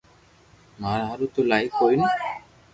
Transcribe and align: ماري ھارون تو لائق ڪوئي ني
ماري 0.81 1.03
ھارون 1.09 1.29
تو 1.33 1.41
لائق 1.49 1.71
ڪوئي 1.79 1.95
ني 1.99 2.07